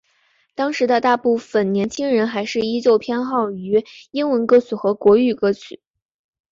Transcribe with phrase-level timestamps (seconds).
[0.55, 5.79] 当时的大部份年轻人还是依旧偏好于英文歌曲和国语歌曲。